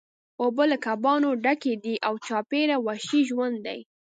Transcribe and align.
اوبه 0.41 0.63
له 0.71 0.77
کبانو 0.85 1.29
ډکې 1.43 1.73
دي 1.83 1.95
او 2.07 2.13
چاپیره 2.27 2.75
وحشي 2.87 3.21
ژوند 3.29 3.57
دی 3.65 3.79